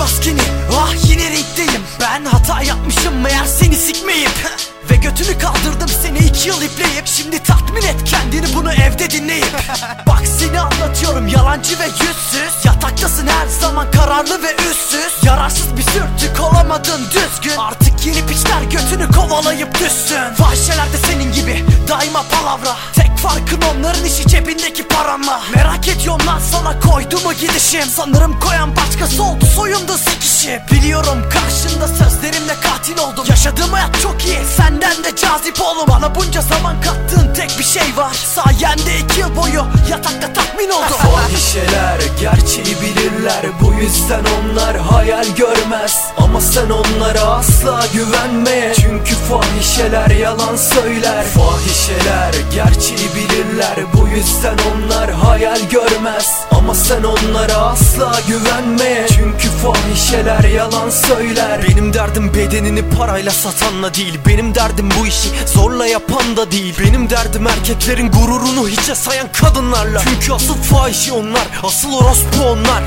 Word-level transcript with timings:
maskeni 0.00 0.40
Ah 0.72 0.92
yine 1.08 1.30
rinkteyim 1.30 1.82
Ben 2.00 2.24
hata 2.24 2.62
yapmışım 2.62 3.20
meğer 3.20 3.44
seni 3.44 3.76
sikmeyip. 3.76 4.30
Ve 4.90 4.96
götünü 4.96 5.38
kaldırdım 5.38 5.88
seni 6.02 6.18
iki 6.18 6.48
yıl 6.48 6.62
ipleyip. 6.62 7.06
Şimdi 7.06 7.42
tatmin 7.42 7.82
et 7.82 8.04
kendini 8.04 8.54
bunu 8.54 8.72
evde 8.72 9.10
dinleyip. 9.10 9.52
Bak 10.06 10.22
seni 10.38 10.60
anlatıyorum 10.60 11.28
yalancı 11.28 11.78
ve 11.78 11.84
yüzsüz. 11.84 12.64
Yataktasın 12.64 13.26
her 13.26 13.46
zaman 13.46 13.90
kararlı 13.90 14.42
ve 14.42 14.54
üssüz 14.54 15.12
Yararsız 15.22 15.76
bir 15.76 15.82
sürtük 15.82 16.40
olamadın 16.40 17.00
düzgün. 17.04 17.56
Artık 17.58 18.06
yeni 18.06 18.26
piçler 18.26 18.62
götünü 18.62 19.12
kovalayıp 19.12 19.74
düşsün. 19.74 20.34
Fahişeler 20.38 20.92
de 20.92 20.96
senin 21.06 21.32
gibi 21.32 21.64
daima 21.88 22.22
palavra 22.22 22.76
farkın 23.22 23.60
onların 23.74 24.04
işi 24.04 24.26
cebindeki 24.26 24.88
paranla 24.88 25.40
Merak 25.54 25.88
ediyorum 25.88 26.26
lan 26.26 26.38
sana 26.52 26.80
koydu 26.80 27.20
mu 27.24 27.32
gidişim? 27.32 27.84
Sanırım 27.96 28.40
koyan 28.40 28.76
başkası 28.76 29.22
oldu 29.22 29.44
soyundu 29.56 29.98
sikişim 29.98 30.60
Biliyorum 30.72 31.28
karşında 31.30 31.88
sözlerimle 31.88 32.54
katil 32.62 32.98
oldum. 32.98 33.24
Yaşadığım 33.28 33.72
hayat 33.72 34.00
çok 34.02 34.26
iyi 34.26 34.38
senden 34.56 35.04
de 35.04 35.16
cazip 35.16 35.60
oğlum. 35.60 35.88
Bana 35.88 36.14
bunca 36.14 36.40
zaman 36.42 36.76
kattığın 36.80 37.34
tek 37.34 37.58
bir 37.58 37.64
şey 37.64 37.96
var. 37.96 38.14
Sayende 38.34 38.98
iki 39.04 39.20
yıl 39.20 39.36
boyu 39.36 39.64
yatakta 39.90 40.32
tatmin 40.32 40.70
oldum. 40.70 40.96
Fahişeler 41.14 42.00
gerçeği 42.20 42.76
bilirler. 42.80 43.46
Bu 43.60 43.72
yüzden 43.72 44.24
onlar 44.24 44.76
hayal 44.78 45.26
görmez. 45.36 46.00
Ama 46.18 46.40
sen 46.40 46.70
onlara 46.70 47.20
asla 47.20 47.86
güvenme. 47.92 48.72
Çünkü 48.80 49.14
fahişeler 49.14 50.10
yalan 50.10 50.56
söyler. 50.56 51.24
Fahişeler 51.24 52.34
gerçeği 52.54 53.09
bilirler 53.14 53.76
Bu 53.94 54.08
yüzden 54.08 54.56
onlar 54.72 55.10
hayal 55.10 55.60
görmez. 55.70 56.40
Ama 56.50 56.74
sen 56.74 57.02
onlara 57.02 57.56
asla 57.56 58.20
güvenme 58.28 59.06
Çünkü 59.08 59.48
fahişeler 59.48 60.44
yalan 60.44 60.90
söyler. 60.90 61.62
Benim 61.68 61.92
derdim 61.92 62.34
bedenini 62.34 62.82
parayla 62.88 63.32
satanla 63.32 63.94
değil 63.94 64.18
Benim 64.26 64.54
derdim 64.54 64.88
bu 65.00 65.06
işi 65.06 65.28
zorla 65.46 65.86
yapan 65.86 66.36
da 66.36 66.50
değil. 66.50 66.74
Benim 66.80 67.10
derdim 67.10 67.46
erkeklerin 67.46 68.10
gururunu 68.10 68.68
hiçe 68.68 68.94
sayan 68.94 69.32
kadınlarla. 69.32 70.02
Çünkü 70.04 70.32
asıl 70.32 70.54
fahişi 70.54 71.12
onlar 71.12 71.46
Asıl 71.62 71.92
orospu 71.92 72.42
onlar. 72.44 72.82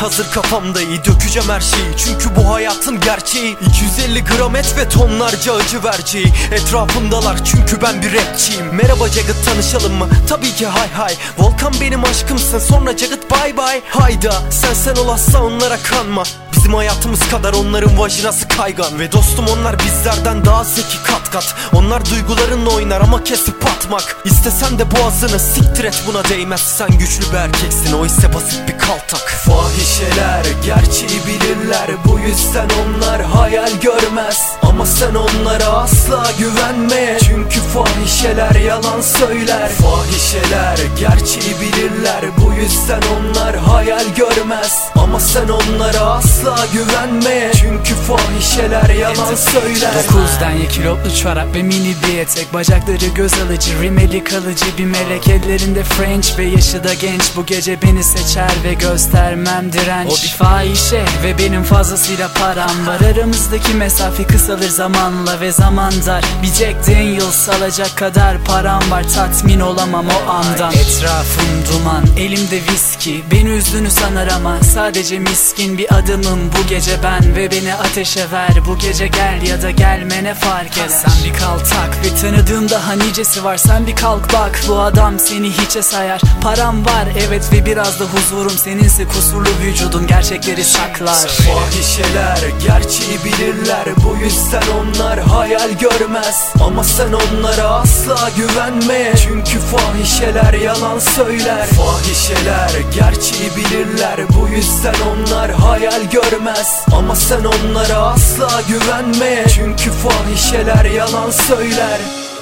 Hazır 0.00 0.30
kafamda 0.30 0.80
iyi 0.82 1.04
dökeceğim 1.04 1.48
her 1.48 1.60
şeyi. 1.60 1.96
Çünkü 1.96 2.36
bu 2.36 2.54
hayatın 2.54 3.00
gerçeği 3.00 3.56
250 3.68 4.24
gram 4.24 4.56
et 4.56 4.74
ve 4.78 4.88
tonlarca 4.88 5.54
acı 5.54 5.84
vereceği. 5.84 6.32
Etrafımdalar 6.52 7.44
çünkü 7.44 7.82
ben 7.82 8.02
bir 8.02 8.12
rapçiyim. 8.14 8.66
Merhaba 8.74 9.08
Jagged 9.08 9.44
tanışalım 9.50 9.92
mı? 9.94 10.08
Tabii 10.28 10.54
ki 10.54 10.66
hay 10.66 10.88
hay. 10.88 11.14
Volkan 11.38 11.72
benim 11.80 12.04
aşkımsın. 12.04 12.58
Sonra 12.58 12.96
Jagged 12.96 13.22
bye 13.30 13.56
bye. 13.56 13.82
Hayda 13.88 14.32
sen 14.50 14.74
sen 14.74 14.96
olassa 14.96 15.44
onlara 15.44 15.76
kanma 15.76 16.22
Bizim 16.60 16.74
hayatımız 16.74 17.28
kadar 17.28 17.52
onların 17.52 17.98
vajinası 17.98 18.48
kaygan. 18.48 18.98
Ve 18.98 19.12
dostum 19.12 19.44
onlar 19.48 19.78
bizlerden 19.78 20.44
daha 20.44 20.64
zeki 20.64 21.02
kat 21.02 21.30
kat. 21.30 21.54
Onlar 21.72 22.10
duygularınla 22.10 22.70
oynar 22.70 23.00
ama 23.00 23.24
kesip 23.24 23.66
atmak. 23.66 24.16
İstesen 24.24 24.78
de 24.78 24.90
boğazını 24.90 25.38
siktir 25.38 25.84
et 25.84 26.04
buna 26.08 26.24
değmez. 26.24 26.60
Sen 26.60 26.88
güçlü 26.98 27.32
bir 27.32 27.36
erkeksin 27.36 27.92
o 27.92 28.06
ise 28.06 28.34
basit 28.34 28.68
bir 28.68 28.78
kaltak. 28.78 29.28
Fahişeler 29.46 30.44
gerçeği 30.64 31.20
bilirler. 31.26 31.90
Bu 32.04 32.18
yüzden 32.18 32.68
onlar 32.80 33.22
hayal 33.22 33.70
görmez. 33.82 34.52
Ama 34.62 34.86
sen 34.86 35.14
onlara 35.14 35.66
asla 35.66 36.32
güvenme. 36.38 37.18
Çünkü 37.26 37.60
fahişeler 37.60 38.54
yalan 38.54 39.00
söyler. 39.00 39.68
Fahişeler 39.68 40.78
gerçeği 40.98 41.54
bilirler. 41.60 42.24
Bu 42.38 42.52
yüzden 42.52 43.02
onlar 43.18 43.56
hayal 43.56 44.04
görmez 44.16 44.90
Ama 45.10 45.20
sen 45.20 45.48
onlara 45.48 46.00
asla 46.00 46.66
güvenme. 46.72 47.52
Çünkü 47.60 47.94
fahişeler 47.94 48.94
yalan 48.94 49.34
söyler. 49.34 49.90
Dokuzdan 49.94 50.50
ya 50.50 50.68
kilotlu 50.68 51.16
çorap 51.16 51.54
ve 51.54 51.62
mini 51.62 51.94
bir 52.06 52.18
etek 52.18 52.54
Bacakları 52.54 53.06
göz 53.14 53.32
alıcı, 53.34 53.82
rimeli 53.82 54.24
kalıcı 54.24 54.64
bir 54.78 54.84
melek. 54.84 55.28
Ellerinde 55.28 55.84
French 55.84 56.38
ve 56.38 56.44
yaşı 56.44 56.84
da 56.84 56.94
genç. 56.94 57.22
Bu 57.36 57.46
gece 57.46 57.82
beni 57.82 58.04
seçer 58.04 58.50
ve 58.64 58.74
göstermem 58.74 59.72
direnç. 59.72 60.12
O 60.12 60.14
bir 60.22 60.34
fahişe 60.38 61.04
ve 61.22 61.38
benim 61.38 61.62
fazlasıyla 61.62 62.28
param 62.40 62.86
var. 62.86 63.00
Aramızdaki 63.00 63.74
mesafe 63.74 64.24
kısalır 64.24 64.68
zamanla 64.68 65.40
ve 65.40 65.52
zaman 65.52 65.92
dar. 66.06 66.24
Bir 66.42 66.64
Jack 66.64 66.86
Daniels 66.86 67.48
alacak 67.48 67.96
kadar 67.96 68.44
param 68.44 68.90
var. 68.90 69.04
Tatmin 69.14 69.60
olamam 69.60 70.06
o 70.06 70.30
andan. 70.30 70.72
Etrafım 70.72 71.64
duman, 71.72 72.04
elimde 72.18 72.60
viski. 72.72 73.24
Beni 73.32 73.48
üzdüğünü 73.48 73.90
sanar 73.90 74.28
ama 74.28 74.60
sadece 74.74 74.99
miskin 75.00 75.78
bir 75.78 75.94
adamım. 75.94 76.40
Bu 76.58 76.68
gece 76.68 77.02
ben 77.02 77.36
ve 77.36 77.50
beni 77.50 77.74
ateşe 77.74 78.30
ver. 78.32 78.50
Bu 78.66 78.78
gece 78.78 79.06
gel 79.06 79.42
ya 79.46 79.62
da 79.62 79.70
gelme 79.70 80.24
ne 80.24 80.34
fark 80.34 80.78
eder? 80.78 80.88
Sen 80.88 81.12
bir 81.24 81.38
kaltak 81.38 81.98
ve 82.04 82.20
tanıdığım 82.20 82.70
daha 82.70 82.92
nicesi 82.92 83.44
var. 83.44 83.56
Sen 83.56 83.86
bir 83.86 83.96
kalk 83.96 84.32
bak 84.32 84.60
bu 84.68 84.78
adam 84.78 85.18
seni 85.18 85.50
hiçe 85.50 85.82
sayar. 85.82 86.20
Param 86.42 86.84
var 86.84 87.04
evet 87.28 87.52
ve 87.52 87.66
biraz 87.66 88.00
da 88.00 88.04
huzurum. 88.04 88.58
Seninse 88.58 89.04
kusurlu 89.08 89.48
vücudun 89.62 90.06
gerçekleri 90.06 90.64
saklar. 90.64 91.28
Fahişeler 91.28 92.38
gerçeği 92.66 93.18
bilirler. 93.24 93.84
Bu 94.04 94.16
yüzden 94.24 94.62
onlar 94.80 95.20
hayal 95.20 95.70
görmez. 95.70 96.48
Ama 96.66 96.84
sen 96.84 97.12
onlara 97.12 97.64
asla 97.64 98.30
güvenme. 98.36 99.12
Çünkü 99.24 99.58
fahişeler 99.58 100.52
yalan 100.52 100.98
söyler. 100.98 101.66
Fahişeler 101.66 102.70
gerçeği 102.94 103.50
bilirler. 103.56 104.20
Bu 104.28 104.48
yüzden 104.48 104.89
onlar 105.12 105.50
hayal 105.50 106.02
görmez 106.10 106.86
Ama 106.96 107.16
sen 107.16 107.44
onlara 107.44 107.96
asla 107.96 108.62
güvenme 108.68 109.44
Çünkü 109.54 109.90
fahişeler 109.90 110.84
yalan 110.84 111.30
söyler 111.30 112.00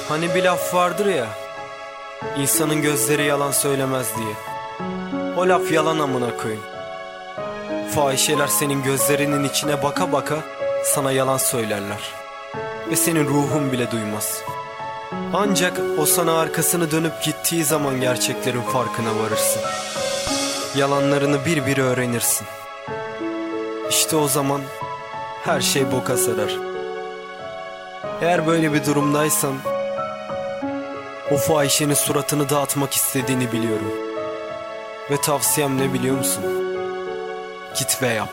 Hani 0.09 0.35
bir 0.35 0.43
laf 0.43 0.73
vardır 0.73 1.05
ya 1.05 1.27
İnsanın 2.37 2.81
gözleri 2.81 3.25
yalan 3.25 3.51
söylemez 3.51 4.07
diye 4.17 4.33
O 5.37 5.49
laf 5.49 5.71
yalan 5.71 5.99
amına 5.99 6.37
koyayım 6.37 6.63
Fahişeler 7.95 8.47
senin 8.47 8.83
gözlerinin 8.83 9.43
içine 9.43 9.83
baka 9.83 10.11
baka 10.11 10.35
sana 10.83 11.11
yalan 11.11 11.37
söylerler. 11.37 12.13
Ve 12.91 12.95
senin 12.95 13.25
ruhun 13.25 13.71
bile 13.71 13.91
duymaz. 13.91 14.41
Ancak 15.33 15.81
o 15.97 16.05
sana 16.05 16.39
arkasını 16.39 16.91
dönüp 16.91 17.23
gittiği 17.23 17.63
zaman 17.63 18.01
gerçeklerin 18.01 18.61
farkına 18.61 19.19
varırsın. 19.19 19.61
Yalanlarını 20.75 21.45
bir 21.45 21.65
bir 21.65 21.77
öğrenirsin. 21.77 22.47
İşte 23.89 24.15
o 24.15 24.27
zaman 24.27 24.61
her 25.43 25.61
şey 25.61 25.91
boka 25.91 26.17
sarar. 26.17 26.57
Eğer 28.21 28.47
böyle 28.47 28.73
bir 28.73 28.85
durumdaysan 28.85 29.53
o 31.31 31.37
fahişenin 31.37 31.93
suratını 31.93 32.49
dağıtmak 32.49 32.93
istediğini 32.93 33.51
biliyorum. 33.51 33.93
Ve 35.11 35.21
tavsiyem 35.21 35.77
ne 35.77 35.93
biliyor 35.93 36.17
musun? 36.17 36.43
Git 37.79 38.01
ve 38.01 38.07
yap. 38.07 38.29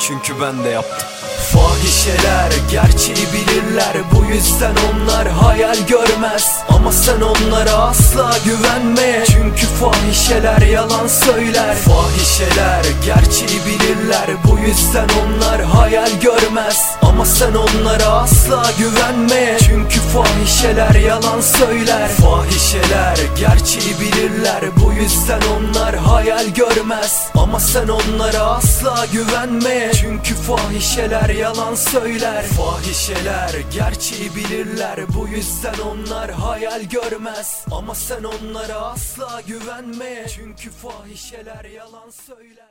Çünkü 0.00 0.40
ben 0.40 0.64
de 0.64 0.68
yaptım. 0.68 1.08
Fahişeler 1.52 2.52
gerçeği 2.70 3.26
bilirler. 3.32 3.96
Bu 4.12 4.24
yüzden 4.24 4.74
onlar 4.92 5.28
hayal 5.28 5.76
görmez. 5.88 6.58
Ama 6.68 6.92
sen 6.92 7.20
onlara 7.20 7.72
asla 7.72 8.36
güvenme. 8.44 9.24
Çünkü 9.26 9.66
fahişeler 9.66 10.60
yalan 10.60 11.06
söyler. 11.06 11.74
Fahişeler 11.74 12.84
gerçeği 13.04 13.60
bilirler. 13.66 14.26
Bu 14.44 14.58
yüzden 14.58 15.08
onlar 15.22 15.62
hayal 15.62 16.10
görmez 16.20 16.90
Ama 17.20 17.28
sen 17.28 17.54
onlara 17.54 18.06
asla 18.06 18.70
güvenme. 18.78 19.58
Çünkü 19.66 20.00
fahişeler 20.00 20.94
yalan 20.94 21.40
söyler. 21.40 22.08
Fahişeler 22.08 23.18
gerçeği 23.38 24.00
bilirler. 24.00 24.64
Bu 24.84 24.92
yüzden 24.92 25.40
onlar 25.56 25.94
hayal 25.96 26.46
görmez. 26.48 27.30
Ama 27.34 27.60
sen 27.60 27.88
onlara 27.88 28.40
asla 28.40 29.06
güvenme. 29.12 29.92
Çünkü 30.00 30.34
fahişeler 30.34 31.28
yalan 31.28 31.74
söyler. 31.74 32.42
Fahişeler 32.42 33.50
gerçeği 33.72 34.34
bilirler. 34.36 35.00
Bu 35.14 35.28
yüzden 35.28 35.78
onlar 35.90 36.30
hayal 36.30 36.82
görmez. 36.82 37.64
Ama 37.70 37.94
sen 37.94 38.24
onlara 38.24 38.76
asla 38.76 39.40
güvenme. 39.46 40.26
Çünkü 40.36 40.70
fahişeler 40.70 41.64
yalan 41.64 42.10
söyler 42.26 42.69